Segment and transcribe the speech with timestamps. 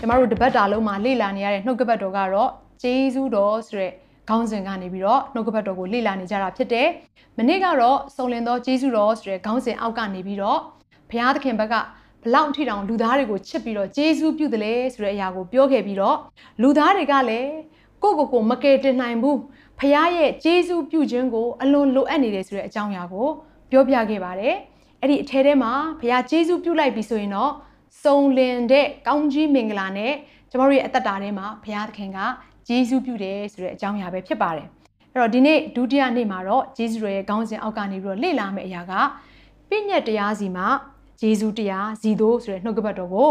[0.00, 2.50] ကျမတို့တပတ်တာလုံးမှာလေ့လာနေရတဲ့နှုတ်ကပတ်တော်ကတော့
[2.82, 3.92] ဂျေဇုတော်ဆိုတဲ့
[4.28, 6.88] ခေါင်းစဉ်ကနေပြီးတော့နှုတ်ကပတ်တော်ကိုလေ့လာနေကြတာဖြစ်တယ်။
[7.38, 10.58] မနေ့ကတော့စုံလင်သောဂျေဇုတော်ဆိုတဲ့ခေါင်းစဉ်အောက်ကနေပြီးတော့
[11.10, 11.74] ဘုရားသခင်ဘက်က
[12.22, 16.16] ဘလောက်ထိတောင်လူသားတွေကိုချစ်ပြီးတော့ဂျေဇုပြုတယ်လေဆိုတဲ့အရာကိုပြောခဲ့ပြီးတော့
[16.62, 17.50] လူသားတွေကလည်း
[18.02, 19.36] ကိုယ့်ကိုယ်ကိုမကယ်တင်နိုင်ဘူး။
[19.78, 23.28] ဘုရားရဲ့ဂျေဇုပြုခြင်းကိုအလွန်လိုအပ်နေတယ်ဆိုတဲ့အကြောင်းအရာကို
[23.70, 24.54] ပြောပြခဲ့ပါတယ်။
[25.00, 27.52] အဲ့ဒီအထဲထဲမှာဘုရားဂျေဇုပြုလိုက်ပြီဆိုရင်တော့
[28.02, 30.12] စုံလင်တဲ့ကောင်းကြီးမင်္ဂလာနဲ့
[30.50, 32.18] ကျမတို့ရဲ့အသက်တာထဲမှာဘုရားသခင်က
[32.68, 34.66] ဂျေဇုပြုတယ်ဆိုတဲ့အကြောင်းအရာပဲဖြစ်ပါတယ်။
[35.12, 38.92] အဲ့တော့ဒီနေ့ဒုတိယနေ့မှာတော့ဂျေဇုရဲ့ခေါင်းစဉ်အောက်ကနေပြီးတော့လေ့လာမယ့်အရာက
[39.68, 40.66] ပြည့်ညက်တရားစီမှာ
[41.20, 43.28] ဂျေဇုတရားဇီသိုးဆိုတဲ့နှုတ်ကပတ်တော်ကို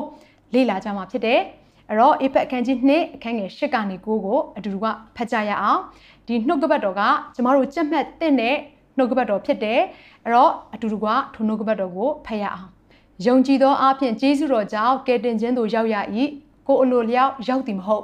[0.54, 1.40] လေ့လာကြမှာဖြစ်တယ်။
[1.90, 5.82] အဲ့တော့အေဖက်အခန်းကြီး2အခန်းငယ်8ကနေ9ကိုအတူတူကဖတ်ကြရအောင်။
[6.28, 7.02] ဒီနှုတ်ကပတ်တော်က
[7.36, 9.80] ကျမတို့ကြက်မှတ်တဲ့နှုတ်ကပတ်တော်ဖြစ်တယ်။
[10.24, 12.72] အဲ့တော့အတူတူကထိုနှုတ်ကပတ်တော်ကိုဖတ်ရအောင်။
[13.26, 15.96] ယုံကြည်သောအဖြစ်ကျေးဇူးတော်ကြောင့်ကယ်တင်ခြင်းသို့ရောက်ရ၏
[16.68, 18.04] ကိုအလိုလျောက်ရောက်သည်မဟုတ်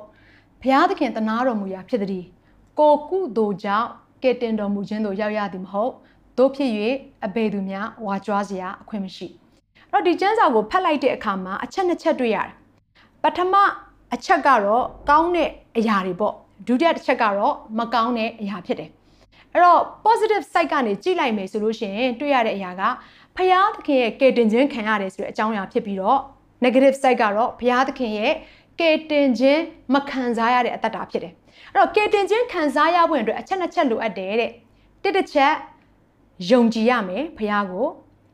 [0.61, 2.25] ဘုရားသခင်တနာတော်မူရာဖြစ်သည်
[2.80, 3.88] ကိုကုသိုလ်ကြောင့်
[4.23, 5.91] ကယ်တင်တော်မူခြင်းသို့ရောက်ရသည်မဟုတ်
[6.38, 6.72] တို့ဖြစ်၍
[7.25, 9.28] အဘယ်သူများဝါကြွားစရာအခွင့်မရှိ
[9.91, 12.52] အဲ့တော့ဒီကျမ်းစာကိုဖတ်လိုက်တဲ့အခါမှာအချက်နှစ်ချက်တွေ့ရတယ်
[13.23, 13.53] ပထမ
[14.14, 16.34] အချက်ကတော့ကောင်းတဲ့အရာတွေပေါ့
[16.67, 18.89] ဒုတိယတစ်ချက်ကတော့မကောင်းတဲ့အရာဖြစ်တယ်
[19.53, 22.84] အဲ့တော့ positive side ကနေကြည့်လိုက်မယ်ဆိုလို့ရှိရင်တွေ့ရတဲ့အရာက
[23.38, 26.20] ဖယားသခင်ရဲ့ကယ်တင်ခြင်းခံရတယ်ဆိုတဲ့အကြောင်းအရာဖြစ်ပြီးတော့
[26.64, 28.34] negative side ကတော့ဘုရားသခင်ရဲ့
[28.80, 29.62] ကယ်တင်ခြင်း
[29.94, 31.34] မခံစားရတဲ့အတ္တတာဖြစ်တယ်။
[31.73, 34.52] အဲ့တော့ကယ်တင်ခြင်းခံစားရဖို့အတွက်အချက်နှစ်ချက်လိုအပ်တယ်တဲ့။
[35.03, 35.53] တစ်တစ်ချက်
[36.52, 37.88] ယုံကြည်ရမယ်ဘုရားကို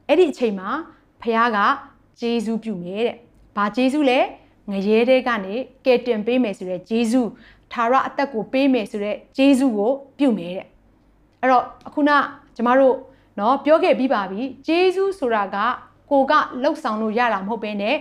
[0.08, 0.70] အဲ့ဒီအချိန်မှာ
[1.22, 1.58] ဘုရားက
[2.20, 3.16] ဂျေဇုပြုမယ်တဲ့။
[3.56, 4.20] ဘာဂျေဇုလဲ
[4.72, 7.22] ငရဲတဲ့ကနေကယ်တင်ပေးမယ်ဆိုတဲ့ဂျေဇု
[7.74, 10.68] သာရအသက်ကိုပေးမယ်ဆိုတဲ့ဂျေဇုကိုပြုမယ်တဲ့။
[11.42, 12.12] အဲ့တော့အခုန
[12.56, 12.96] ကျမတို့
[13.39, 15.57] เนาะပြောခဲ့ပြီးပါပြီဂျေဇုဆိုတာက
[16.11, 16.33] ကိုက
[16.63, 17.97] လှုပ်ဆောင်လို့ရတာမဟုတ်ဘဲနဲ့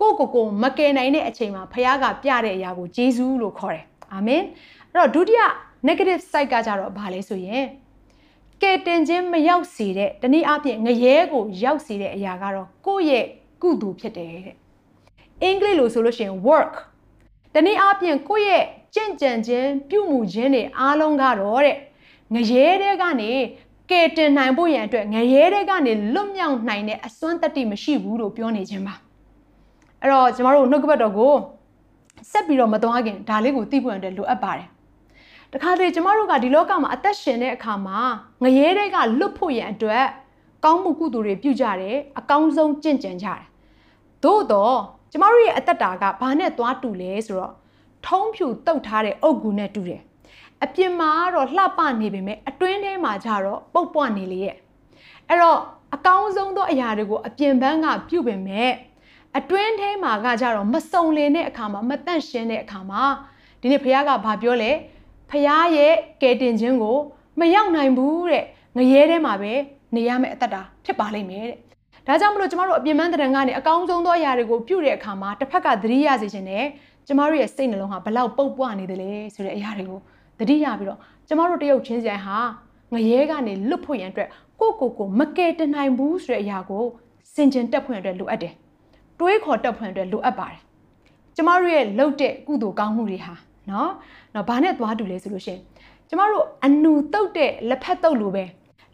[0.00, 4.42] ကိုကိုကိုမကယ်နိုင်တဲ့အချိန်မှာဖခင်ကပြတဲ့အရာကိုဂျေဇုလို့ခေါ်တယ်အာမင်
[4.92, 5.40] အဲ့တော့ဒုတိယ
[5.88, 7.64] negative side ကကြတော့ဘာလဲဆိုရင်
[8.62, 13.24] ကယ်တင်ခြင်းမရောက်စေတဲ့တနည်းအားဖြင့်ငရဲကို ရောက်စေတဲ့အရာကတော့ကိုယ့်ရဲ့
[13.62, 14.56] ကုသိုလ်ဖြစ်တယ်တဲ့
[15.42, 16.74] အင်္ဂလိပ်လိုဆိုလို့ရှိရင် work
[17.54, 21.76] တနည်းအားဖြင့်ကိုယ့်ရဲ့ကြင့်ကြံခြင်းပြုမှုခြင်းတွေအားလုံးကတော့တဲ့
[22.34, 23.32] ငရဲတဲ့ကနေ
[23.89, 28.95] ကယ်တင်နိုင်ဖို့ရန်အတွက်ငရဲတဲ့ကနေလွတ်မြောက်နိုင်တဲ့အစွမ်းတတ္တိမရှိဘူးလို့ပြောနေခြင်းပါ
[30.01, 31.33] အဲ့တော့ကျမတို့နှုတ်ကပတ်တော်ကို
[32.31, 34.67] ဆက်ပြီးတော့မသွားခင်ဒါလေးကိုသိဖို့အတွက်လိုအပ်ပါတယ်
[35.53, 37.99] တခါတလေကျမတို့ကဒီလောကမှာအသက်ရှင်တဲ့အခါမှာ
[38.43, 40.05] ငရဲတဲ့ကလွတ်ဖို့ရန်အတွက်
[40.65, 43.41] ကောင်းမှုကုသိုလ်တွေပြုကြတယ်အကောင်းဆုံးကြင့်ကြံကြတယ်
[44.23, 44.77] သို့တော့
[45.11, 47.53] ကျမတို့ရဲ့အသက်တာကဘာနဲ့သွားတူလဲဆိုတော့
[48.05, 50.01] ထုံးဖြူတုတ်ထားတဲ့အုတ်ဂူနဲ့တူတယ်
[50.63, 54.55] အပြင်မှာတော့လှပနေပေမဲ့အတွင်းထဲမှာကျတော့ပုတ်ပွားနေလေရဲ့
[55.29, 55.59] အဲ့တော့
[55.95, 58.71] အကောင်းဆုံးသောအရာတွေကိုအပြင်ဘန်းကပြုတ်ပေမဲ့
[59.37, 63.03] အတွင်းထဲမှာကကြတော့မစုံလင်တဲ့အခါမှာမတန့်ရှင်းတဲ့အခါမှာ
[63.61, 64.71] ဒီနေ့ဘုရားကဘာပြောလဲ
[65.29, 66.97] ဘုရားရဲ့ကယ်တင်ခြင်းကို
[67.39, 68.45] မရောက်နိုင်ဘူးတဲ့
[68.77, 69.53] ငရဲထဲမှာပဲ
[69.95, 71.57] နေရမယ့်အသက်တာဖြစ်ပါလိမ့်မယ်တဲ့
[72.07, 76.65] ဒါကြောင့်မလို့ကျမတို့အပြင်ပန်းတရံကနေအကောင်းဆုံးသောအရာတွေကိုပြုတဲ့အခါမှာတစ်ဖက်ကသတိရစေခြင်းနဲ့
[77.07, 79.99] ကျမတို့ရဲ့စိတ်နှလုံးဟာဘလောက်ပုတ်ပွားနေတယ်လဲဆိုတဲ့အရာတွေကို
[80.39, 82.37] သတိရပြီးတော့ကျမတို့တရုတ်ချင်းစရိုင်းဟာ
[82.93, 84.29] ငရဲကနေလွတ်ဖို့ရန်အတွက်
[84.59, 86.83] ကိုကိုကိုမကယ်တင်နိုင်ဘူးဆိုတဲ့အရာကို
[87.33, 88.53] စင်ကြင်တက်ဖွင့်အတွက်လိုအပ်တယ်
[89.19, 90.59] တွေးခေါ်တက်ဖွင့်အတွက်လိုအပ်ပါတယ်
[91.35, 93.33] ကျမတို့ရဲ့လှုပ်တဲ့ကုသိုလ်ကောင်းမှုတွေဟာ
[93.71, 93.91] နော်
[94.33, 95.61] နော်ဘာနဲ့သွားတူလဲဆိုလို့ရှိရင်
[96.09, 98.43] ကျမတို့အနူတုတ်တဲ့လက်ဖက်တုတ်လိုပဲ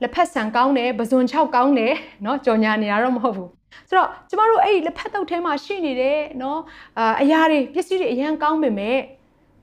[0.02, 1.94] လက်ဖက်ဆန်ကောင်းတယ်ပဇွန်6ကောင်းတယ်
[2.26, 3.50] နော်ကြော်ညာနေရတော့မဟုတ်ဘူး
[3.90, 6.60] ဆိုတော့ကျမတို့အဲ့ဒီလက်ဖက်တုတ်ထဲမှာရှိနေတဲ့နော်
[6.98, 8.98] အာအရာတွေပစ္စည်းတွေအရန်ကောင်းပေမဲ့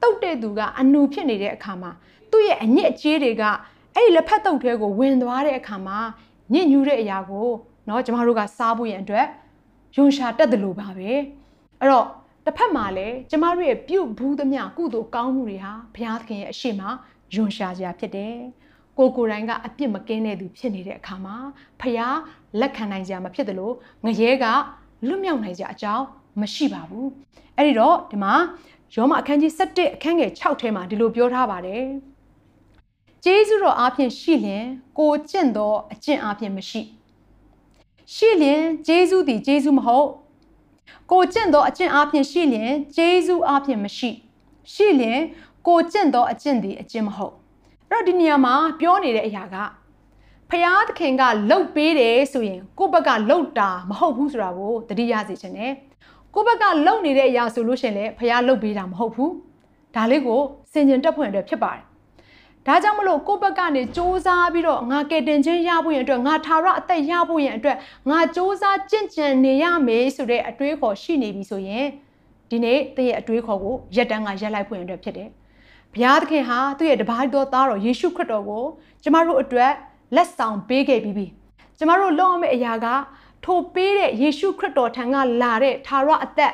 [0.02, 1.92] တုတ်တဲ့သူကအနူဖြစ်နေတဲ့အခါမှာ
[2.32, 3.44] သူ့ရဲ့အညစ်အကြေးတွေက
[3.96, 6.00] အဲ့ဒီလက်ဖက်တုတ်ထဲကိုဝင်သွားတဲ့အခါမှာ
[6.54, 7.48] ညစ်ညူးတဲ့အရာကို
[7.86, 9.26] เนาะကျမတို့ကစားဖို့ရန်အတွက်
[9.96, 11.12] ယွန်ရှာတက်တယ်လို့ပါပဲ
[11.80, 12.08] အဲ့တော့
[12.46, 16.82] တစ်ဖက်မှာလည်းကျမတို့ရဲ့ပြုတ်ဘူးသမျှကုသိုလ်ကောင်းမှုတွေဟာဘုရားသခင်ရဲ့အရှိမ
[17.34, 18.36] ယွန်ရှာစရာဖြစ်တယ်
[18.98, 21.36] ကိုကိုယ်တိုင်ကအပြစ်မကင်းတဲ့သူဖြစ်နေတဲ့အခါမှာ
[21.82, 22.00] ဖះ
[22.60, 23.76] လက်ခံနိုင်ကြမှာဖြစ်တယ်လို့
[24.06, 24.46] ငရဲက
[25.08, 26.06] လွတ်မြောက်နိုင်ကြအကြောင်း
[26.42, 27.10] မရှိပါဘူး
[27.56, 28.34] အဲ့ဒီတော့ဒီမှာ
[28.95, 31.85] ယောမအခန်းကြီး7အခန်းငယ်6ထဲမှာဒီလိုပြောထားပါတယ်
[33.25, 34.67] ကျေးဇူးတော်အားဖြင့်ရှိလျင်
[34.99, 36.83] ကိုကျင့်သောအကျင့်အားဖြင့်မရှိ
[38.15, 40.09] ရှိလျင်ကျေးဇူးသည်ကျေးဇူးမဟုတ်
[41.11, 44.11] ကိုကျင့်သောအကျင့်အပြင်ရှိလျင်ဂျေဇုအပြင်မရှိ
[44.73, 45.21] ရှိလျင်
[45.67, 47.35] ကိုကျင့်သောအကျင့်သည်အကျင့်မဟုတ်
[47.91, 49.57] အဲ့တော့ဒီနေရာမှာပြောနေတဲ့အရာက
[50.51, 55.73] ဖျားသခင်ကလှုပ်ပေးတယ်ဆိုရင်ကိုယ့်ဘက်ကလှုပ်တာမဟုတ်ဘူးဆိုတာကိုသတိရစေချင်တယ်
[56.36, 59.34] ကိုယ့်ဘက်ကလှုပ်နေတဲ့အရာဆိုလို့ရှိရင်လည်းဖျားလှုပ်ပေးတာမဟုတ်ဘူး
[59.96, 60.42] ဒါလေးကို
[60.72, 61.82] စင်ကျင်တက်ဖွင့်အတွက်ဖြစ်ပါတယ်
[62.68, 67.78] ဒါကြောင့်မလို့ကိုယ့်ဘက်ကနေစ조사ပြီးတော့ငါကယ်တင်ခြင်းရဖို့ရန်အတွက်ငါထာဝရအသက်ရဖို့ရန်အတွက်
[68.10, 71.86] ငါစ조사ကြင့်ကြံနေရမယ်ဆိုတဲ့အတွေးခေါ်ရှိနေပြီဆိုရင်
[72.50, 75.30] ဒီနေ့တည့်ရဲ့အတွေးခေါ်ကိုရက်တန်းကရက်လိုက်ဖို့ရန်အတွက်ဖြစ်တယ်။
[75.94, 78.66] ဘုရားသခင်ဟာသူ့ရဲ့တပါးတော်သားတော်ယေရှုခရစ်တော်ကို
[79.04, 79.72] ကျမတို့အတွက်
[80.16, 81.26] လက်ဆောင်ပေးခဲ့ပြီးပြီ။
[81.78, 82.88] ကျမတို့လုပ်ရမယ့်အရာက
[83.46, 86.54] ထိုပေးတဲ့ယေရှုခရစ်တော်ထံကလာတဲ့ထာဝရအသက်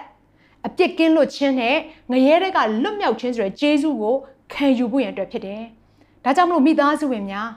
[0.68, 1.78] အပြစ်ကင်းလွတ်ခြင်းနဲ့
[2.12, 4.16] ငရဲတဲ့ကလွတ်မြောက်ခြင်းဆိုတဲ့ဂျေဇုကို
[4.54, 5.64] ခံယူဖို့ရန်အတွက်ဖြစ်တယ်။
[6.24, 7.50] ဒါကြောင့်မလို့မိသားစုဝင်များ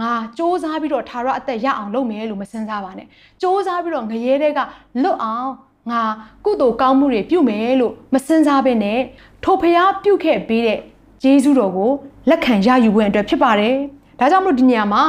[0.00, 3.08] ငါစ조사ပြီးတော့ထာဝရအသက်ရအောင်လုပ်မယ်လို့မစင်စားပါနဲ့စ
[3.42, 4.60] 조사ပြီးတော့ငရဲတဲ့က
[5.02, 5.50] လွတ်အောင်
[5.90, 6.02] ငါ
[6.44, 9.00] ကုသိုလ်ကောင်းမှုတွေပြုမယ်လို့မစင်စားဘဲနဲ့
[9.44, 10.78] ထိုဖျားပြုခဲ့ပေးတဲ့
[11.22, 11.90] ဂျေဇုတော်ကို
[12.28, 13.76] လက်ခံရယူဖို့အတွက်ဖြစ်ပါတယ်
[14.18, 15.02] ဒါကြောင့်မလို့ဒီနေရာမှာ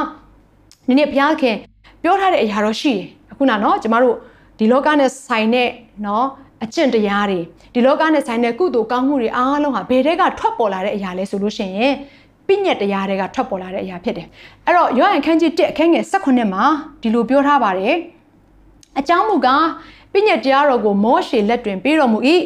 [0.88, 1.56] ဒီနေ့ဘုရားခင်
[2.02, 4.15] ပြောထားတဲ့အရာတော့ရှိတယ်အ ခုနနော်ကျမတို့
[4.59, 5.69] ဒီလောကနဲ့ဆိုင်တဲ့
[6.05, 6.25] နော်
[6.63, 7.39] အကျင့်တရားတွေ
[7.73, 11.93] ဒီလောကနဲ့ဆိုင်တဲ့ကုသိုလ်ကောင်းမှုတွေအားလုံးဟာဘယ်တဲကထွက်ပေါ်လာတဲ့အရာလဲဆိုလို့ရှိရင်
[12.47, 14.27] ပြညတ်တရားတွေကထွက်ပေါ်လာတဲ့အရာဖြစ်တယ်
[14.65, 16.63] အဲ့တော့ယောဟန်ခန်းကြီး1အခန်းငယ်18မှာ
[17.01, 17.95] ဒီလိုပြောထားပါတယ်
[18.99, 19.65] အကြောင်းမူကား
[20.13, 22.19] ပြညတ်တရားတော်ကိုမောရှေလက်တွင်ပေးတော်မူ၏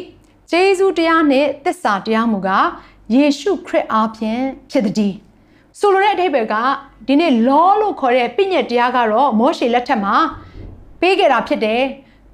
[0.50, 2.66] ဂျေဇုတရားနှင့်သစ္စာတရားမူကား
[3.14, 5.14] ယေရှုခရစ်အားဖြင့်ဖြစ်သည်
[5.78, 6.54] ဆိုလိုတဲ့အဓိပ္ပာယ်က
[7.06, 10.14] ဒီနေ့လောလို့ခေါ်တဲ့ပြညတ်တရားကတော့မောရှေလက်ထက်မှာ
[11.00, 11.82] ပေးခဲ့တာဖြစ်တယ်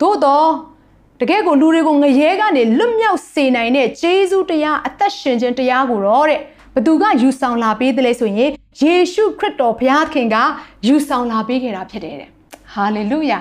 [0.01, 0.49] သို့တော့
[1.21, 6.41] တကယ်ကိုလူတွေကိုငရဲကနေလွတ်မြောက်စေနိုင်တဲ့ဂျေဇုတရားအသက်ရှင်ခြင်းတရားကိုတော့တဲ့
[6.75, 10.37] ဘသူကယူဆောင်လာပေးတယ်လဲဆိုရင်ယေရှုခရစ်တော်ဘုရားခင်က
[10.87, 12.31] ယူဆောင်လာပေးခဲ့တာဖြစ်တယ်တဲ့
[12.73, 13.39] ဟာလေလုယာ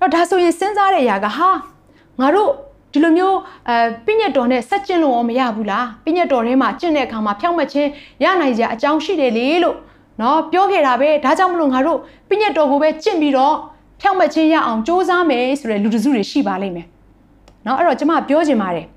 [0.00, 1.48] အဲ့ဒါဆိုရင်စဉ်းစားတဲ့အရာကဟာ
[2.20, 2.50] ငါတို့
[2.92, 3.36] ဒီလိုမျိုး
[3.68, 7.88] အဲပြည့်ညတ်တော်နဲ့ဆက်ကျင့်လို့ရောမရဘူးလားပြည့်ညတ်တော်ထဲမှာကျင့်တဲ့အခါမှာဖြောင့်မတ်ခြင်း
[8.24, 9.76] ရနိုင်ကြအကြောင်းရှိတယ်လေလို့
[10.20, 11.98] နော်ပြောခဲ့တာပဲဒါကြောင့်မလို့ငါတို့
[12.28, 13.56] ပြည့်ညတ်တော်ကိုပဲကျင့်ပြီးတော့
[14.01, 16.87] ဖြောင့်မချင်းရအောင်စ조사မယ်ဆိုတဲ့လူတစုတွေရှိပါလိမ့်မယ်
[17.63, 18.87] เนาะအဲ့တော့ကျွန်မပြောချင်ပါတယ်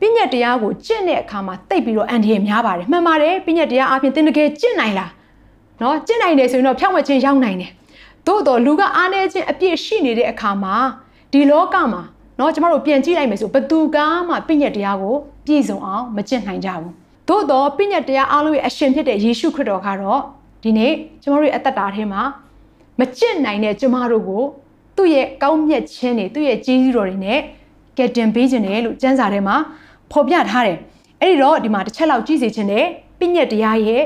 [0.00, 5.10] ပညတ်တရားကိုကျင့်တဲ့အခါမှာတိတ်ပြီးတော့အန်ဒီရများပါတယ်မှန်ပါတယ်ပညတ်တရားအပြင်သင်တကယ်ကျင့်နိုင်လား
[5.82, 7.70] နော်ကျင့်နိုင်တယ်ဆိုရင်တော့ဖြောင့်မတ်ခြင်းရောက်နိုင်တယ်
[8.26, 10.74] သို့တော့လူကအားနည်းခြင်းအပြည့်ရှိနေတဲ့အခါမှာ
[11.32, 12.02] ဒီလောကမှာ
[12.38, 13.98] နော်ကျမတို့ပြန်ကြည့်လိုက်မယ်ဆိုဘသူက
[14.28, 15.14] မှပညတ်တရားကို
[15.46, 16.92] ပြည့်စုံအောင်မကျင့်နိုင်ကြဘူး
[17.28, 20.20] သို့တော့ပညတ်တရားအားလုံးရဲ့အရှင်ဖြစ်တဲ့ယေရှုခရစ်တော်ကတော့
[20.62, 20.92] ဒီနေ့
[21.22, 22.22] ကျမတို့ရဲ့အသက်တာထဲမှာ
[23.01, 24.43] မကျင့်နိုင်တဲ့ကျမတို့ကို
[24.97, 27.39] သူ့ရဲ့ကောင်းမြတ်ခြင်းတွေသူ့ရဲ့ကြီးကြီးတော်တွေနဲ့
[27.97, 29.55] ကယ်တင်ပေးခြင်းတယ်လို့ကျမ်းစာထဲမှာ
[30.11, 30.77] ဖော်ပြထားတယ်
[31.21, 32.85] အဲ့ဒီတော့ဒီမှာတစ်ချက်လောက်ကြည့်စီခြင်းနဲ့
[33.19, 34.03] ပြည့်ညက်တရားရဲ့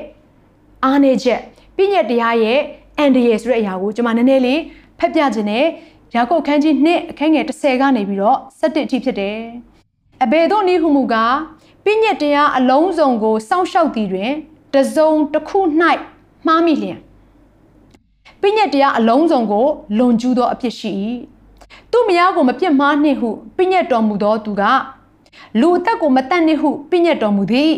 [0.83, 1.39] အားနေချက်
[1.75, 2.59] ပြည့်ညက်တရားရဲ့
[2.97, 4.59] အန်ဒီယေဆိုတဲ့အရာကိုကျွန်မနည်းနည်းလေး
[4.99, 5.65] ဖက်ပြခြင်းနဲ့
[6.15, 9.37] ယာကုပ်ခန်းကြီး2အခန်းငယ်30ကနေပြီးတော့17အထိဖြစ်တယ်
[10.23, 11.35] အဘယ်သို့နည်းဟုမူကား
[11.83, 14.31] ပြည့်ညက်တရားအလုံးစုံကိုစောင့်ရှောက်သည်တွင်
[14.73, 15.59] တစုံတစ်ခု၌
[16.47, 16.99] မှားမိလျင်
[18.44, 19.66] ပြည့်ညက်တရားအလုံးစုံကို
[19.98, 20.92] လွန်ကျူးသောအဖြစ်ရှိ၏
[21.92, 24.62] သူ့မယားကိုမပြစ်မှားနှင့်ဟုပြည့်ညက်တော်မူသောသူက
[25.60, 27.72] လူအသက်ကိုမတတ်နှင့်ဟုပြညတ်တော်မူသည်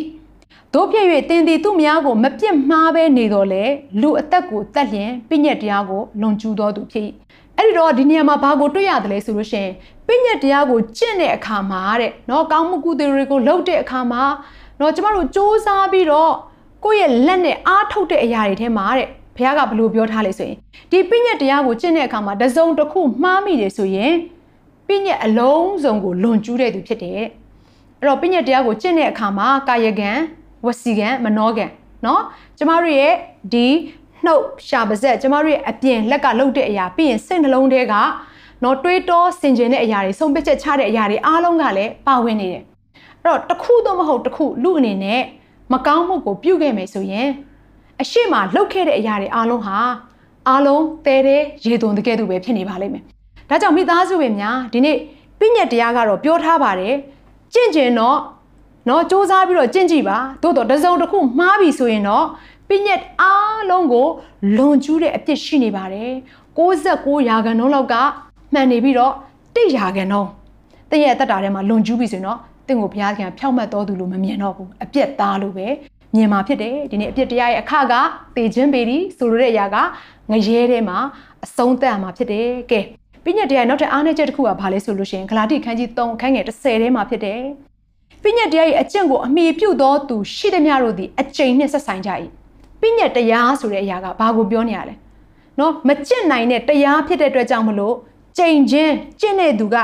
[0.74, 3.64] တို့ဖြစ်၍တင်သည်သူများကိုမပြစ်မှားဘဲနေတော့လေ
[4.00, 7.08] လူအသက်ကိုတတ်လျင်ပြညတ်တရားကိုလွန်ကျူးတော်သူဖြစ်
[7.56, 9.72] အဲ့ဒီတော့ဒီနေရာမှာဘာကိုတွေ့ရတယ်လဲဆိုလို့ရှိရင်
[10.06, 14.22] ပြညတ်တရားကိုကျင့်တဲ့အခါမှာတဲ့เนาะကောင်းမှုကုသိုလ်တွေကိုလုပ်တဲ့အခါမှာ
[14.78, 16.32] เนาะကျမတို့စ조사ပြီးတော့
[16.84, 20.56] ကိုယ့်ရဲ့လက်နဲ့အားထုတ်တဲ့အရာတွေထဲမှာတဲ့ ဘုရားကဘလို့ပြောထားလဲဆိုရင်
[20.90, 24.12] ဒီပြညတ်တရားကိုကျင့်တဲ့အခါမှာတစုံတစ်ခုမှားမိတယ်ဆိုရင်
[24.86, 27.28] ပြညတ်အလုံးစုံကိုလွန်ကျူးတဲ့သူဖြစ်တယ်အဲ့
[28.08, 30.10] တော့ပညတ်တရားကိုကျင့်တဲ့အခါမှာကာယကံ
[30.66, 31.66] ဝစီကံမနောကံ
[32.02, 32.20] เนาะ
[32.58, 33.14] ကျမတို့ရဲ့
[33.52, 33.66] ဒီ
[34.24, 37.94] နှုတ်ရှာပါဇက်ကျမတို့ရဲ့အပြင်လက်ကလှုပ်တဲ့အရာပြီးရင်စိတ်နှလုံးထဲက
[38.64, 42.62] နော်တွေးတောဆင်ခြင်တဲ့အရာတွေဆုံးဖြတ်ချက်ချတဲ့အရာတွေအားလုံးကလည်းပါဝင်နေတယ်
[43.22, 45.22] အဲ့တော့တစ်ခုတော့မဟုတ်တစ်ခုလူအနေနဲ့
[45.72, 47.28] မကောင်းမှုကိုပြုခဲ့မယ်ဆိုရင်
[48.01, 49.77] အရှိမလှုပ်ခဲ့တဲ့အရာတွေအားလုံးဟာ
[50.47, 53.03] အားလုံးတဲတဲရေသွန်တကယ်သူပဲဖြစ်နေပါလိမ့်မယ်
[53.49, 54.97] ဒါကြောင့်မိသားစုဝင်များဒီနေ့
[55.39, 56.95] ပြည့်ညက်တရားကတော့ပြောထားပါတယ်
[57.53, 58.19] ကျင့်ကျင်တော့
[58.89, 62.25] နော်စူးစမ်းပြီးတော့ကျင့်ကြည့်ပါသို့တော့တစုံတစ်ခုမှားပြီဆိုရင်တော့
[62.69, 64.07] ပြညက်အားလုံးကို
[64.57, 66.11] လွန်ကျူးတဲ့အပြစ်ရှိနေပါတယ်
[66.57, 67.95] 69ရာခိုင်နှုန်းလောက်က
[68.53, 69.13] မှန်နေပြီးတော့
[69.55, 70.29] 1ရာခိုင်နှုန်း
[70.89, 75.67] တည့်ရဲ့အသက်တာထဲမှာလွန်ကျူးပြီဆိုရင်တော့တင့်ကိုဘုရားခင်ဖြောက်မှတ်တော်သူလို့မမြင်တော့ဘူးအပြစ်သားလို့ပဲ
[76.15, 77.93] မြင်မှာဖြစ်တယ်ဒီနေ့အပြစ်တရားရဲ့အခက
[78.35, 79.77] တေခြင်းပေဒီဆိုလိုတဲ့အရာက
[80.31, 80.97] ငရဲထဲမှာ
[81.45, 82.81] အဆုံးသတ်မှာဖြစ်တယ်ကဲ
[83.23, 87.41] ပြညတ်တရားနောက်ထပ်အားနည်းချက်တစ်ခုကဘာလဲဆိုလို့ရှိရင်ဂလာတိခန်းကြီး3အခန်းငယ်30ထဲမှာဖြစ်တယ်။
[88.23, 92.09] ပြညတ်တရားရဲ့အကျင့်ကိုအမိပြုသောသူရှိသမျှတို့သည်အကျင့်နှင့်ဆက်ဆိုင်ကြ၏။
[92.81, 94.95] ပြညတ်တရားဆိုတဲ့အရာကဘာကိုပြောနေရလဲ။
[95.59, 97.95] နော်မကျင့်နိုင်တဲ့တရားဖြစ်တဲ့အတွက်ကြောင့်မလို့
[98.37, 99.75] ကျင့်ချင်းကျင့်တဲ့သူက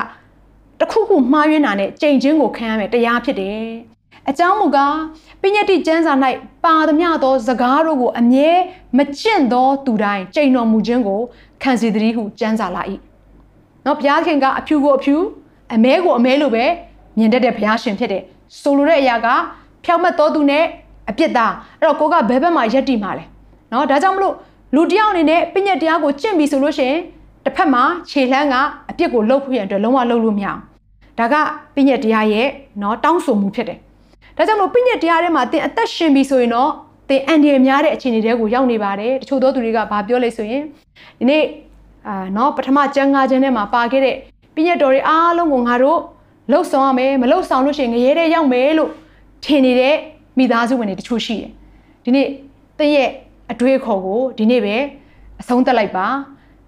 [0.79, 3.92] တခုခုမှားယွင်းတာနဲ့ကြိမ်ချင်းကိုခံရမယ်တရားဖြစ်တယ်
[4.29, 4.95] အကြောင်းမူကား
[5.41, 6.13] ပညတိကျမ်းစာ၌
[6.63, 8.49] ပါသမျှသောစကားတို့ကိုအမြဲ
[8.97, 11.21] မကျင့်သောသူတိုင်းကြိမ်တော်မူခြင်းကို
[11.61, 12.81] ခံစီတည်းဟုကျမ်းစာလာ၏
[13.85, 15.15] နော်ဘုရားခင်ကအဖြူကိုအဖြူ
[15.73, 16.65] အမဲကိုအမဲလိုပဲ
[17.17, 18.23] မြင်တတ်တဲ့ဘုရားရှင်ဖြစ်တယ်
[18.61, 19.27] ဆိုလိုတဲ့အရာက
[19.83, 20.63] ဖြောက်မတ်တော်သူနဲ့
[21.09, 23.23] အပြစ်သားအဲ့တော့ကိုကဘဲဘက်မှာယက်တီမှာလဲ
[23.71, 24.35] နော်ဒါကြောင့်မလို့
[24.75, 26.99] လူတယောက်အနေနဲ့ပညတ်တရားကိုကျင့်ပြီဆိုလို့ရှိရင်
[27.45, 28.55] တစ်ဖက်မှာခြေလှမ်းက
[28.89, 30.59] အပြစ်ကိုလှုပ်ဖို့ရန်အတွက်လုံးဝလှုပ်လို့မရအောင်
[31.19, 31.35] ဒါက
[31.75, 32.47] ပညတ်တရားရဲ့
[32.81, 33.79] နော်တောင်းဆိုမှုဖြစ်တယ်
[34.37, 36.71] ဒါကြောင့်မလို့ပညတ်တရားထဲမှာသင်အသက်ရှင်ပြီဆိုရင်တော့
[37.09, 40.63] သင်အန်ဒီရများတဲ့အခြေအနေတွေကိုရောက်နေပါတယ်တချို့သောသူတွေကဘာပြောလဲဆိုရင်
[41.19, 41.43] ဒီနေ့
[42.07, 44.15] အာနော်ပထမကျမ်းငါးခြင်းထဲမှာပါခဲ့တဲ့
[44.55, 45.99] ပညတ်တော်တွေအားလုံးကိုငါတို့
[46.51, 48.89] လှုပ်ဆောင်ရမယ်မလှုပ်ဆောင်လို့ရှိရင်ငရဲတဲ့ရောက်မယ်လို့
[49.45, 49.95] ထင်နေတဲ့
[50.37, 51.51] မိသားစုဝင်တွေတချို့ရှိတယ်
[52.03, 52.27] ဒီနေ့
[52.79, 53.09] သင်ရဲ့
[53.51, 54.75] အတွေးခေါ်ကိုဒီနေ့ပဲ
[55.41, 56.07] အဆုံးသတ်လိုက်ပါ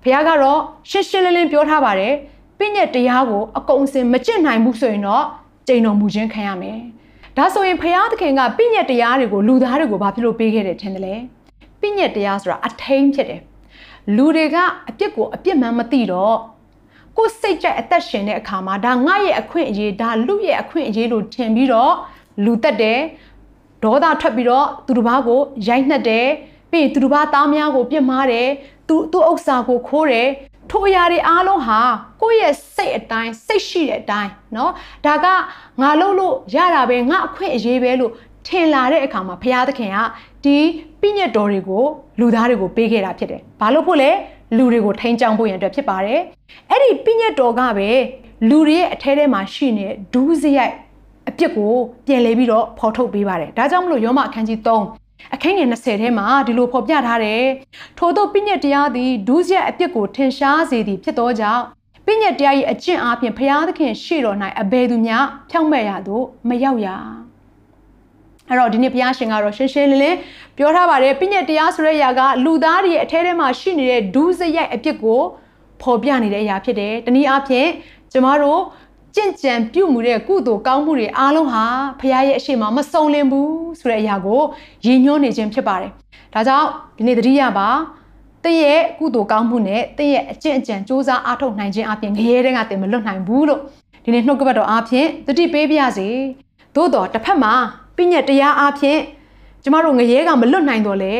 [0.03, 2.13] ဘုရားကတော့ရှင်းရှင်းလင်းလင်းပြောထားပါတယ်
[2.57, 5.25] ပြည့်ညက်တရားကိုအကုန်အစင်မကျင့်နိုင်ဘူးဆိုရင်တော့
[5.67, 6.79] ကြိမ်တော်မူခြင်းခံရမယ်
[7.37, 11.15] ဒါဆိုရင်ဘုရားသခင်ကပြည့်ညက်တရားတွေကိုလူသားတွေကိုဘာဖြစ်လို့ပေးခဲ့တယ်ထင်တယ်လဲ
[11.79, 13.41] ပြည့်ညက်တရားဆိုတာအထိန်ဖြစ်တယ်
[14.15, 14.57] လူတွေက
[14.89, 16.37] အပြစ်ကိုအပြစ်မှန်မသိတော့
[17.17, 21.93] ကိုယ်စိတ်ကြိုက်အသက်ရှင်တဲ့အခါမှာဒါငါရဲ့အခွင့်အရေးဒါလူရဲ့အခွင့်အရေးလို့ထင်ပြီးတော့
[22.45, 22.99] လူတက်တယ်
[23.83, 26.27] ဒေါသထွက်ပြီးတော့သူတစ်ပါးကိုရိုက်နှက်တယ်
[26.71, 28.49] ပြီးရင်သူတစ်ပါးသားများကိုပြစ်မှားတယ်
[28.87, 30.27] သူသူ့ဥစ္စာကိုခိုးတယ်
[30.70, 31.80] ထိုအရာတွေအားလုံးဟာ
[32.22, 34.70] ကိုယ့်ရဲ့စိတ်အတိုင်းစိတ်ရှိတဲ့အတိုင်းเนาะ
[35.06, 35.26] ဒါက
[35.80, 38.12] ငါလုပ်လို့ရတာပဲငါအခွင့်အရေးပဲလို့
[38.46, 39.98] ထင်လာတဲ့အခါမှာဘုရားသခင်က
[40.44, 40.56] ဒီ
[41.00, 41.84] ပြည့်ညတ်တော်တွေကို
[42.20, 44.10] လူသားတွေကိုပေးခဲ့တာဖြစ်တယ်။ဘာလို့ဖို့လဲ
[44.56, 46.20] လူတွေကိုထိန်းချောင်းဖို့ရန်အတွက်ဖြစ်ပါတယ်။
[46.70, 47.88] အဲ့ဒီပြည့်ညတ်တော်ကပဲ
[48.48, 50.74] လူတွေရဲ့အထဲထဲမှာရှိနေဒူးစရိုက်
[51.28, 51.72] အပြစ်ကို
[52.06, 54.82] ပြန်လဲပြီးတော့ဖော်ထုတ်ပေးပါတယ်။ဒါကြောင့်မလို့ယောမအခန်းကြီး3
[55.33, 57.43] အခန်းငယ်20ထဲမှာဒီလိုဖော်ပြထားတယ်။
[57.97, 61.63] ထို့သောပြည့်ညတ်တရားသည်ဒူးစရိုက်အပြစ်ကိုထင်ရှားစေသည်ဖြစ်သောကြောင့်
[62.05, 65.17] ပြည့်ညတ်တရား၏အကျင့်အားဖြင့်ဘုရားသခင်ရှေ့တော်၌အဘယ်သူမျှ
[65.49, 66.87] ဖြောင့်မတ်ရသို့မရောက်ရ။
[68.49, 70.17] အဲ့တော့ဒီနေ့ဘုရားရှင်ကတော့ရှင်းရှင်းလင်းလင်း
[70.57, 75.21] ပြောထားပါတယ်ပြည့်ညတ်တရားဆိုတဲ့အရာကလူသားတွေရဲ့အထဲထဲမှာရှိနေတဲ့ဒူးစရိုက်အပြစ်ကို
[75.81, 77.69] ဖော်ပြနေတဲ့အရာဖြစ်တယ်။တနည်းအားဖြင့်
[78.11, 78.61] ကျမတို့
[79.15, 81.65] ကြင့်ကြံပြုမှုတဲ့ကုသိုလ်ကောင်းမှုတွေအားလုံးဟာ
[81.99, 84.41] ဖခင်ရဲ့အရှိမမစုံလင်ဘူးဆိုတဲ့အရာကို
[84.85, 85.91] ရည်ညွှန်းနေခြင်းဖြစ်ပါတယ်။
[86.33, 86.67] ဒါကြောင့်
[86.97, 87.67] ဒီနေ့သတိရပါ
[88.43, 93.61] တင့်ရဲ့ကုသိုလ်ကောင်းမှုနဲ့တင့်ရဲ့အကျင့်အကြံစ조사အားထုတ်နိုင်ခြင်းအပြင်ငရဲတဲ့ကတင်မလွတ်နိုင်ဘူးလို့
[94.03, 96.07] ဒီနေ့နှုတ်ကပတ်တော်အားဖြင့်သတိပေးပါရစေ။
[96.75, 97.53] သို့တော်တစ်ဖက်မှာ
[97.95, 98.99] ပြည့်ညက်တရားအားဖြင့်
[99.63, 101.13] ကျမတို့ငရဲကမလွတ်နိုင်တော့လေ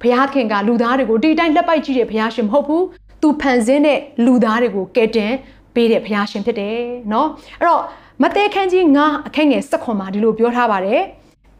[0.00, 2.82] ဘုရားခင်ကလူသားတွေကိုဒီတိုင်းလက်ပိုက်ကြည့်တဲ့ဘုရားရှင်မဟုတ်ဘူး။
[3.22, 5.32] သူဖန်ဆင်းတဲ့လူသားတွေကိုကယ်တင်
[5.75, 6.77] ပေးတဲ့ဘုရားရှင်ဖြစ်တယ်
[7.09, 7.27] เนาะ
[7.59, 7.81] အဲ့တော့
[8.21, 11.01] မဿဲခန်းကြီး9အခန်းငယ်7ခွန်မှာဒီလိုပြောထားပါတယ်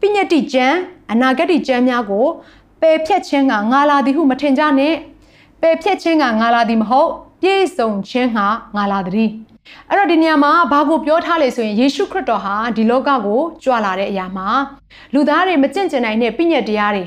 [0.00, 0.76] ပညတိကျမ်း
[1.12, 2.26] အနာဂတ်ကျမ်းများကို
[2.80, 4.94] ပယ်ဖြတ်ခြင်းကငါလာသည်ဟုမထင်ကြနဲ့
[5.60, 7.10] ပယ်ဖြတ်ခြင်းကငါလာသည်မဟုတ်
[7.42, 8.38] ပြည့်စုံခြင်းက
[8.76, 9.30] ငါလာသည်
[9.88, 14.48] အဲ့တော့ဒီနေရာမှာဘာကိုပြောထားလဲဆိုရင်ယေရှုခရစ်တော်ဟာဒီလောကကိုကြွလာတဲ့အရာမှာ
[15.14, 17.04] လူသားတွေမကျင့်ကြံနိုင်တဲ့ပြည့်ညတ်တရားတွေ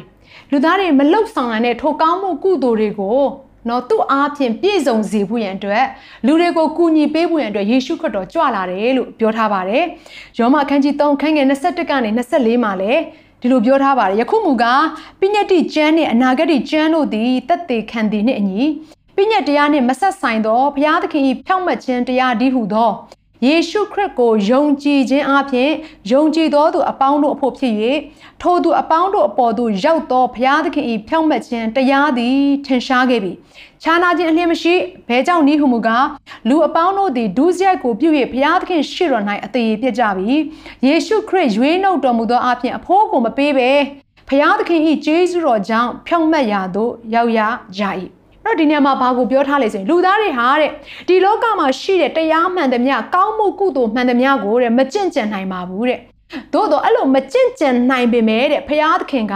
[0.51, 3.19] လူသားတွေမလောက်ဆောင်နိုင်တဲ့ထိုကောင်းမှုကုသိုလ်တွေကို
[3.69, 5.85] နော်သူ့အားဖြင့်ပြည့်စုံစေဖို့ရန်အတွက်
[6.26, 9.85] လူတွေကိုကူညီပေးဖို့ရန်အတွက်ယေရှုခရစ်တော်ကြွလာတယ်လို့ပြောထားပါတယ်။
[10.38, 13.00] ယောမအခန်းကြီး3ခန်းငယ်21ကနေ24မှာလည်း
[13.40, 14.85] ဒီလိုပြောထားပါတယ်။ယခုမူကား
[15.21, 18.62] ပိညတိကျမ်းနှင့်အနာဂတ်ကျမ်းတို့သည်တက်သေးခံသည်နှင့်အညီ
[19.17, 22.90] ပိညတ်တရားနှင့်မဆက်ဆိုင်သောဘုရားသခင်၏ဖြောင့်မတ်ခြင်းတရားဒီဟုသော
[23.47, 25.70] ယေရှုခရစ်ကိုယုံကြည်ခြင်းအပြင်
[26.11, 27.75] ယုံကြည်သောသူအပေါင်းတို့အဖို့ဖြစ်၍
[28.42, 33.32] ထိုသူအပေါင်းတို့အပေါ်သို့ရောက်သောဘုရားသခင်၏ဖြောင့်မတ်ခြင်းတရားသည်ထင်ရှားခဲ့ပြီ။
[33.82, 34.75] ခြားနာခြင်းအလျင်မရှိ
[35.09, 36.06] ဘဲကြောင့်ဤဟုမူကား
[36.49, 40.35] လူအပေါင်းတို့သည်ဒုစရိုက်ကိုပြု၍ဘုရားသခင်ရှေ့တော်၌အသေးပြကြပြီ။
[40.87, 43.70] ယေရှုခရစ်ရွေးနှုတ်တော်မူသောအပြင်အဖို့ကိုမပေးဘဲ
[44.28, 47.40] ဘုရားသခင်၏ကျေးဇူးတော်ကြောင့်ဖြောင့်မတ်ရာသို့ရောက်ရ
[47.78, 50.70] ကြ၏။အဲ့ တော့ဒီနေရာမှာဘာကိုပြောထားလဲဆိုရင်လူသားတွေဟာတဲ့
[51.09, 56.00] ဒီလောကမှာရှိတဲ့တရားမှန်သမျှကောင်းမှုကုသိုလ်မှန်သမျှကိုတဲ့မကြင့်ကြံနိုင်ပါဘူးတဲ့
[56.52, 59.35] သို့တော့အဲ့လိုမကြင့်ကြံနိုင်ပေမဲ့တဲ့ဘုရားသခင်က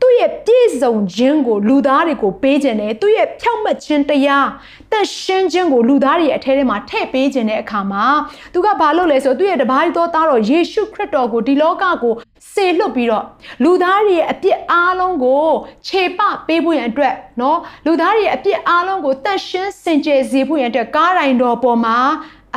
[0.00, 4.48] သူ့ရဲ့ပြည့်စုံခြင်းကိုလူသားတွေကိုပေးခြင်းနဲ့သူ့ရဲ့ဖြောင့်မတ်ခြင်းတရား
[4.92, 8.04] တန်ရှင်းခြင်းကိုလူသားတွေအထဲထဲမှာထည့်ပေးခြင်းတဲ့အခါမှာ
[8.52, 12.14] သူကဘာလုပ်လဲဆိုတော့သူ့ရဲ့တပါးတော်သားတော်ယေရှုခရစ်တော်ကိုဒီလောကကို
[12.52, 13.24] စေလွတ်ပြီးတော့
[13.62, 15.44] လူသားတွေရဲ့အပြစ်အားလုံးကို
[15.86, 21.98] ခြေပပေးဖို့ရန်အတွက်เนาะလူသားတွေရဲ့အပြစ်အားလုံးကိုတန်ရှင်းစင်ကြယ်စေဖို့ရန်အတွက်ကားတိုင်းတော်ပေါ်မှာ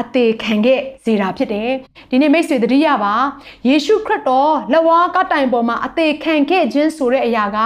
[0.00, 1.71] အသေးခံခဲ့စေတာဖြစ်တယ်
[2.11, 3.14] ဒီနေ့မိတ်ဆွေသတိရပါ
[3.69, 7.59] ယေရှုခရစ်တော်လက်ဝါးကတိုင်ပေါ်မှာအသေးခံခဲ့ခြင်းဆိုတဲ့အရာက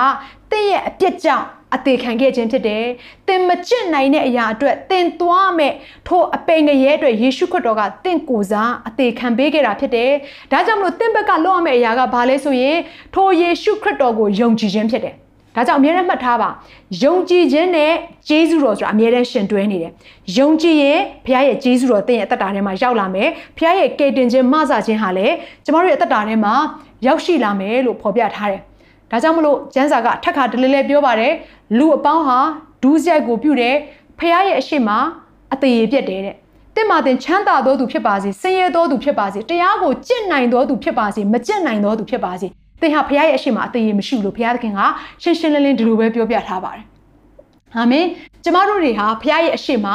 [0.50, 2.84] တင့်ရဲ့အပြစ်ကြောင့်အသေးခံခဲ့ခြင်းဖြစ်တယ်။
[3.28, 5.72] သင်မကျင့်နိုင်တဲ့အရာအတွက်သင်သွားမဲ့
[6.06, 10.10] ထိုအပိန်ငရဲအတွက်ယေရှုခရစ်တော်ကသင်ကိုစားအသေးခံပေးခဲ့တာဖြစ်တယ်။
[10.52, 12.78] ဒါကြောင့်မလို့သင်ဘက်ကလုပ်ရမယ့်အရာကဘာလဲဆိုရင်
[13.14, 15.16] ထိုယေရှုခရစ်တော်ကိုယုံကြည်ခြင်းဖြစ်တယ်။
[15.54, 16.48] ဒါကြောင့်အမြဲတမ်းမှတ်ထားပါ
[17.02, 17.92] ယုံကြည်ခြင်းနဲ့
[18.28, 19.92] ဂျေဇုတော်ဆိုတာအမြဲတမ်းရှင်တွဲနေတယ်
[20.38, 26.54] ယုံကြည်ရင်ဘုရားရဲ့ဂျေဇုတော်သင်ရဲ့အသက်တာထဲမှာရောက်လာမယ်ဘုရားရဲ့ကယ်တင်ခြင်းမဆာခြင်းဟာလည်းကျမတို့ရဲ့အသက်တာထဲမှာ
[27.06, 28.60] ရောက်ရှိလာမယ်လို့ဖော်ပြထားတယ်
[29.10, 31.32] ဒါကြောင့်မလို့ကျမ်းစာကထက်ခါတလဲလဲပြောပါတယ်
[31.78, 32.38] လူအပေါင်းဟာ
[32.82, 33.74] ဒူးရိုက်ကိုပြုတယ်
[34.18, 34.90] ဖះရဲ့အရှိမ
[35.52, 36.36] အသေးရပြက်တယ်တဲ့
[36.76, 42.48] တင့်မာတင်ချမ်းသာတော်သူဖြစ်ပါစေဆင်းရဲတော်သူဖြစ်ပါစေတရားကိုကြင့်နိုင်တော်သူဖြစ်ပါစေမကြင့်နိုင်တော်သူဖြစ်ပါစေ
[42.82, 44.80] သင်ဟာဖခင်ရဲ့အရှိမအသေးရေမရှိလို့ဖခင်သခင်က
[45.22, 46.84] ရှင်းရှင်းလင်းလင်းဒီလိုပဲပြောပြထားပါတယ်။
[47.76, 48.06] အာမင်။
[48.44, 49.86] ကျမတို့တွေဟာဖခင်ရဲ့အရှိမ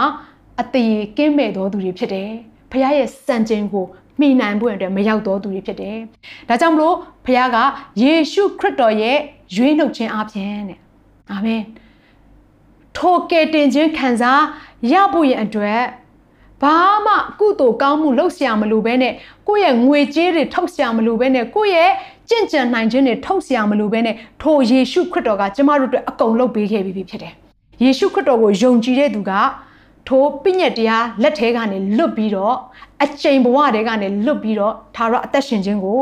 [0.62, 2.30] အသေးရေကင်းမဲ့တော်သူတွေဖြစ်တယ်။
[2.72, 3.86] ဖခင်ရဲ့စံခြင်းကို
[4.20, 5.98] မိနိုင်ဖို့အတွက်မရောက်တော်သူတွေဖြစ်တယ်။
[6.50, 7.58] ဒါကြောင့်မလို့ဖခင်က
[8.02, 9.18] ယေရှုခရစ်တော်ရဲ့
[9.56, 10.80] ရွေးနှုတ်ခြင်းအပြင်တဲ့။
[11.32, 11.62] အာမင်။
[12.98, 14.42] ထိုကယ်တင်ခြင်းခံစား
[14.92, 15.84] ရဖို့ရန်အတွက်
[16.62, 16.76] ဘာ
[17.06, 19.14] မှကုသိုလ်ကောင်းမှုလုပ်ဆရာမလိုဘဲနဲ့
[19.48, 21.92] ကိုယ့်ရဲ့ငွေကြေးတွေထုတ်ဆရာမလိုဘဲနဲ့ကိုယ့်ရဲ့
[22.29, 27.33] ကြင့်ကြံနိုင်ခြင်းတွေထုတ်เสียမလို့ပဲနဲ့ထိုယေရှုခရစ်တော်ကကျမတို့အတွက်အကုန်လုပ်ပေးခဲ့ပြီဖြစ်တယ်။
[27.83, 29.33] ယေရှုခရစ်တော်ကိုယုံကြည်တဲ့သူက
[30.09, 32.57] ထိုပြည့်ညက်တရားလက်ထဲကနေလွတ်ပြီးတော့
[33.05, 36.01] အချိန်ဘဝတွေကနေလွတ်ပြီးတော့သာရအသက်ရှင်ခြင်းကို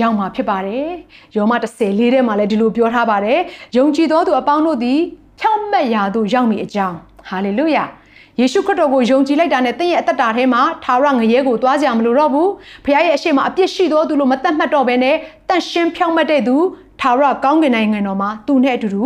[0.00, 0.86] ရောက်မှာဖြစ်ပါတယ်။
[1.36, 3.38] ယောမ30လေးထဲမှာလည်းဒီလိုပြောထားပါတယ်။
[3.76, 5.00] ယုံကြည်သောသူအပေါင်းတို့သည်
[5.40, 6.96] ဖြောင့်မတ်ရာသို့ရောက်မည်အကြောင်း
[7.28, 7.84] ဟာလေလုယာ။
[8.39, 12.49] ယေရှုခရစ်တော်ကိုယုံကြည်လိုက်တာနဲ့သင်ရဲ့အသက်တာထဲမှာသာရငရဲကိုသွားကြမလို့တော့ဘူး။
[12.85, 15.15] ဖခင်ရဲ့အရှိမအပြစ်ရှိသောသူလို့မတတ်မှတ်တော့ဘဲနဲ့
[15.49, 16.55] တန်ရှင်းဖြောင့်မတ်တဲ့သူ
[17.01, 19.03] သာရကောင်းကင်နိုင်ငံတော်မှာသူနဲ့အတူတူ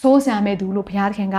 [0.00, 1.38] စိုးစံမဲ့သူလို့ဘုရားသခင်က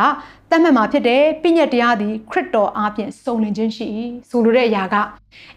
[0.50, 3.86] တတ်မှတ်မှာဖြစ်တယ်ပြည့်ညက်တရားသည်ခရစ်တော်အားဖြင့်စုံလင်ခြင်းရှိ၏
[4.30, 4.96] ဆိုလိုတဲ့အရာက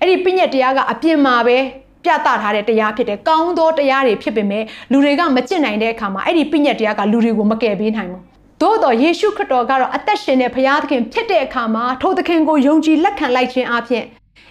[0.01, 1.59] အဲ့ဒီပြည့်ညက်တရားကအပြင်မှာပဲ
[2.05, 14.05] ပြသထားတဲ့တရားဖြစ်တယ်ကောင်းသောတရားတွေဖြစ်ပေမဲ့လူတွေကမကျင့်နိုင်တဲ့အခါမှာအဲ့ဒီပြည့်ညက်တရားကလူတွေကိုမကယ်ပေးနိုင်ဘူး သို့တော်ယေရှုခရစ်တော်ကတော့အသက်ရှင်တဲ့ဘုရားသခင်ဖြစ်တဲ့အခါမှာထိုသခင်ကိုယုံကြည်လက်ခံလိုက်ခြင်းအပြင်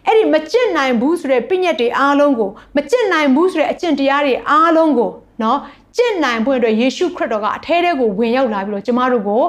[0.06, 5.60] အဲ့ဒီမကျင့်နိုင်ဘူးဆိုတဲ့ပြညတ်တွေအားလုံးကိုမကျင့်နိုင်ဘူးဆိုတဲ့အကျင့်တရားတွေအားလုံးကိုနော်
[5.98, 9.44] ကျင့်နိုင်ဖို့အတွက်ယေရှုခရစ်တော်ကအထဲထဲကိုဝင်ရောက်လာပြီးတော့ကျမတို့ကို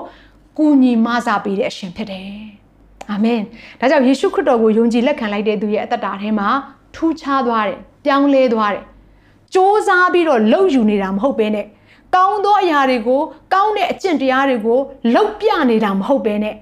[0.58, 2.28] ကူညီမဆာပေးတဲ့အရှင်ဖြစ်တယ်။
[3.10, 3.40] အာမင်။
[3.80, 6.48] ဒါကြောင့်ယေရှုခရစ်တော်ကိုယုံကြည်လက်ခံလိုက်တဲ့သူရဲ့အသက်တာထဲမှာ
[6.94, 8.84] ထူးခြားသွားတယ်၊ပြောင်းလဲသွားတယ်။
[9.52, 11.66] စ조사ပြီးတော့လှုပ်ယူနေတာမဟုတ်ဘဲနဲ့
[12.14, 13.20] ကောင်းသောအရာတွေကို
[13.54, 14.78] ကောင်းတဲ့အကျင့်တရားတွေကို
[15.14, 16.54] လှုပ်ပြနေတာမဟုတ်ဘဲနဲ့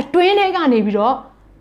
[0.00, 1.14] အတွင်းထဲကနေပြီးတော့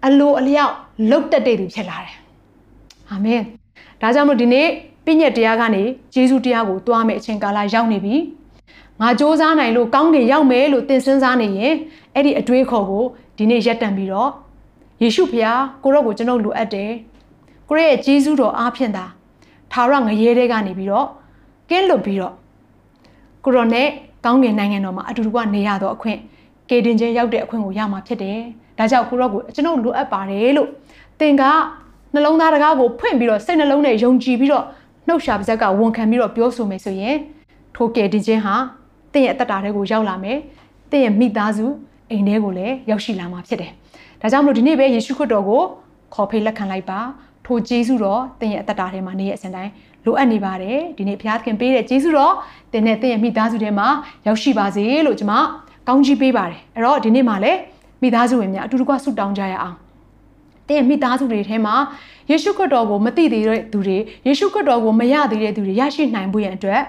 [0.06, 0.74] အလိုအလျောက်
[1.10, 2.16] လှုပ်တက်တဲ့သူဖြစ်လာတယ်။
[3.10, 3.42] အာမင်။
[4.02, 4.68] ဒါကြောင့်မို့ဒီနေ့
[5.06, 8.16] ပြည့်ညက်တရားကနေဂျေဇုတရားကိုတွားမယ်အချိန်ကာလရောက်နေပြီ
[9.02, 11.76] ငါစ조사နိုင်လို့ကောင်းကင်ရောက်မယ်လို့သင်စဉ်းစားနေရင်
[12.14, 13.04] အဲ့ဒီအတွေးခေါ်ကို
[13.38, 14.30] ဒီနေ့ရက်တန်ပြီးတော့
[15.02, 16.92] ယေရှုဖခင်ကိုရော့ကိုကျွန်တော်လိုအပ်တယ်
[17.70, 19.06] ကိုရဲ့ဂျေဇုတော်အားဖြင့်သာ
[19.72, 21.08] သာရငရဲတဲ့ကနေပြီးတော့
[21.70, 22.34] ကင်းလွတ်ပြီးတော့
[23.46, 23.88] ကိုရော့နဲ့
[24.26, 26.20] ကောင်းကင်နိုင်ငံတော်မှာအတူတူကနေရတော့အခွင့်
[26.70, 28.40] ကေတင်ချင်းရောက်တဲ့အခွင့်ကိုရမှာဖြစ်တယ်
[28.78, 30.70] ဒါကြောင့်ကိုရော့ကိုကျွန်တော်လိုအပ်ပါတယ်လို့
[31.20, 31.44] သင်က
[32.14, 34.66] နှလုံးသားတကားကိုဖွင့်ပြီးတော့စိတ်နှလုံးနဲ့ယုံကြည်ပြီးတော့
[35.08, 37.16] နှုတ်ရှာပါဇက်ကဝန်ခံပြီးတော့ပြောဆိုမယ်ဆိုရင်
[37.76, 38.56] ထိုကယ်တင်ခြင်းဟာ
[39.14, 40.38] တင့်ရဲ့အသက်တာတွေကိုရောက်လာမယ်
[40.92, 41.66] တင့်ရဲ့မိသားစု
[42.10, 43.72] အိမ်ထဲကိုလည်းရောက်ရှိလာမှာဖြစ်တယ်
[44.22, 45.62] ဒါကြောင့်မလို့ဒီနေ့ပဲယေရှုခရစ်တော်ကို
[46.14, 47.00] ခေါ်ဖိတ်လက်ခံလိုက်ပါ
[47.46, 49.72] ထိုဂျေစုတော်တင့်ရဲ့အသက်တာထဲမှာနေရဲ့အစဉ်တိုင်း
[50.06, 52.34] လိုအပ်နေပါတယ်ဒီနေ့ဘုရားသခင်ပေးတဲ့ဂျေစုတော်
[52.74, 53.88] တင်နဲ့တင့်ရဲ့မိသားစုထဲမှာ
[54.28, 55.34] ရောက်ရှိပါစေလို့ကျွန်မ
[55.88, 57.60] ကောင်းချီးပေးပါတယ်အဲ့တော့ဒီနေ့မှာလည်း
[58.02, 59.76] မိသားစုဝင်များအတူတကွဆုတောင်းကြရအောင်
[60.70, 61.76] တဲ့မိသားစုတွေထဲမှာ
[62.30, 66.82] ယေရှုခရစ်တော်ကိုမသိသေးတဲ့သူတွေယေရှုခရစ်တော်ကိုမရသေးတဲ့သူတွေရရှိနိုင်ဖို့ရန်အတွက်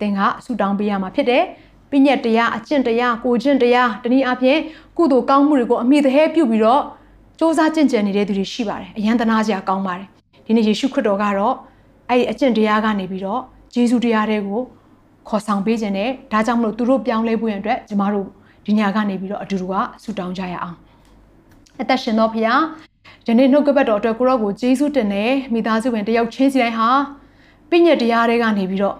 [0.00, 1.42] သင်ကဆုတောင်းပေးရမှာဖြစ်တယ်။
[1.90, 4.60] ပြည့်ညက်တရားအကျင့်တရားကိုကျင့်တရားတနည်းအားဖြင့်
[4.96, 10.08] ကုသိုလ်ကောင်းမှုတွေကိုအမိသဟဲပြုပြီးတော့စ조사ကျင့်ကြံနေတဲ့သူတွေရှိပါတယ်။အယံတနာစရာကောင်းပါတယ်။
[10.46, 11.54] ဒီနေ့ယေရှုခရစ်တော်ကတော့
[12.08, 13.40] အဲ့ဒီအကျင့်တရားကနေပြီးတော့
[13.74, 14.60] ယေရှုတရားတွေကို
[15.28, 18.26] ခေါ်ဆောင်ပေးခြင်းနဲ့ဒါကြောင့်မလို့သူတို့ပြောင်းလဲဖို့ရန်အတွက်ကျမတို့
[18.66, 20.76] ဒီညကနေပြီးတော့အတူတူကဆုတောင်းကြရအောင်။
[21.80, 22.58] အသက်ရှင်တော်ဖခင်
[23.26, 26.90] ယနေ့နှုတ်ကပတ်တော်အတွက်ကိုရောကိုဂျေစုတင်နေမိသားစုဝင်တယောက်ချင်းစီတိုင်းဟာ
[27.70, 28.96] ပြည့်ညက်တရားတွေကနေပြီးတော့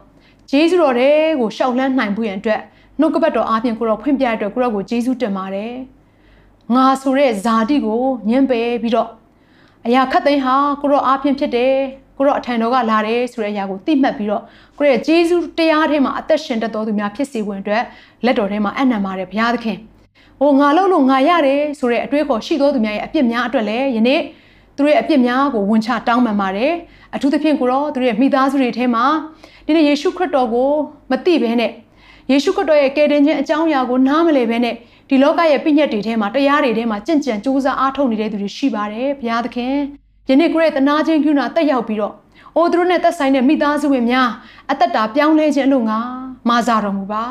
[0.51, 2.61] ဂျေစုတော်တွေကိုရှောက်လန်းနိုင်ဖို့ရန်အတွက်
[3.01, 5.75] နှုတ်ကပတ်တော်အားဖြင့်ကိုရောဖွင့်ပြတဲ့အတွက်ကိုရောကိုဂျေစုတင်ပါတယ်
[6.75, 9.11] ငါဆိုတဲ့ဇာတိကိုညှင်းပယ်ပြီးတော့
[9.87, 11.75] အရာခတ်သိမ်းဟာကိုရောအားဖြင့်ဖြစ်တယ်
[12.19, 14.43] ကိုရောအထံတော်ကလာတယ်ဆိုတဲ့အရာကိုသိမှတ်ပြီးတော့
[14.79, 17.83] ကိုရဲ့ဂျေစုတရားထဲမှာအသက်ရှင်တတ်တော်သူများဖြစ်စေဝင်အတွက်
[18.25, 19.79] လက်တော်ထဲမှာအနံပါတယ်ဘုရားသခင်
[20.41, 24.21] ဟိုငါလုံးလို့ငါရတယ်ဆိုတဲ့အတွေးခေါ်ရှိသောသူများရဲ့အပြစ်များအတွက်လည်းယနေ့
[24.77, 26.73] သူတို့ရဲ့အပြစ်များကိုဝန်ချတောင်းပန်ပါတယ်
[27.15, 29.05] အထူးသဖြင့်ကိုတော့သူတို့ရဲ့မိသားစုတွေထဲမှာ
[29.67, 30.71] ဒီနေ့ယေရှုခရစ်တော်ကို
[31.11, 31.73] မသိဘဲနဲ့
[32.31, 34.75] ယေရှုခရစ်တော်ရဲ့ကယ်တင်ခြင်းအကြောင်းအရာကိုနားမလည်ဘဲနဲ့
[35.09, 39.75] ဒီလောကရဲ့ပြည့်ညက်တွေထဲမှာတရားတွေထဲမှာကြင့်ကြံကြိုးစားအားထုတ်နေတဲ့သူတွေရှိပါတယ်ဘုရားသခင်
[40.29, 42.15] ယနေ့ကိုရဲ့တနာခြင်းကုဏတက်ရောက်ပြီးတော့
[42.57, 44.29] အိုးသူတို့နဲ့သက်ဆိုင်တဲ့မိသားစုဝင်များ
[44.71, 45.99] အသက်တာပြောင်းလဲခြင်းအလို့ငါ
[46.49, 47.25] မာစာတော်မူပါ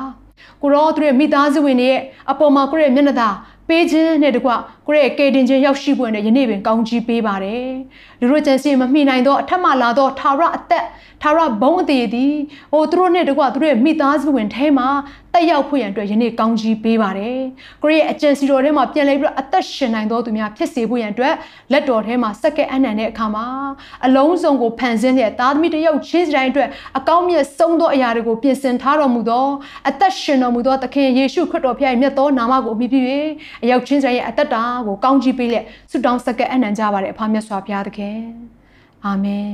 [0.61, 3.29] ကိုရောသူရဲ့မိသားစုဝင်တွေရဲ့အပေါ်မှာကိုရဲ့မျက်နှာသာ
[3.67, 4.51] ပေးခြင်းနဲ့တကွ
[4.87, 7.67] ကိုရဲ့ကေတင်ခြင်းရောက်ရှိဖို့နဲ့ယနေ့ပင်ကောင်းကြီးပေးပါတယ်
[8.19, 10.85] လူတို့ကျန်စီမမိနိုင်သောအထက်မှလာသောထာဝရအသက်
[11.21, 12.33] ထာဝရဘုံအသေးသည်
[12.73, 14.87] ဟိုသူတို့နဲ့တကွသူတို့ရဲ့မိသားစုဝင်ထဲမှာ
[15.33, 17.39] တက်ရောက်ဖို့ရန်အတွက်ယနေ့ကောင်းကြီးပေးပါတယ်
[17.83, 21.33] ကိုရဲ့အကျင့်စီတော်ထဲမှာပြန်လဲပြီးတော့အသက်ရှင်နိုင်သောသူများဖြစ်စေဖို့ရန်အတွက်
[21.71, 23.45] လက်တော်ထဲမှာစက္ကဲအနံတဲ့အခါမှာ
[24.05, 29.47] အလုံးစုံကိုဖန်ဆင်းတဲ့သားသမီးတယောက်ချင်းစတိုင်းအတွက်အကောင်းမြတ်ဆုံးသောအရာတွေကိုပြင်ဆင်ထားတော်မူသော
[29.89, 32.99] အသက်ရှင်တော်မူသောသခင်ယေရှုခရစ်တော်ဖခင်ရဲ့မြတ်သောနာမကိုအမိပြု၍
[33.63, 38.19] အယောက်ချင်းစတိုင်းရဲ့အသက်တာကိုကောင်းကြီးပေးလက်ဆုတောင်းစက္ကဲအနံကြပါတယ်အဖမြတ်စွာဘုရားသခင်
[39.05, 39.53] အာမင်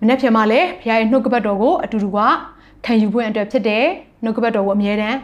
[0.00, 2.18] မနေ့ပြန်မှလည်းဘုရားရဲ့နှုတ်ကပတ်တော်ကိုအတူတူက
[2.86, 3.84] ခံယူဖို့အတွက်ဖြစ်တဲ့
[4.22, 5.18] နှုတ်ကပတ်တော်ကိုအမြဲတမ်း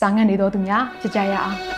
[0.00, 1.77] စာငတ်နေတော်သူများဖြစ်ကြရအောင်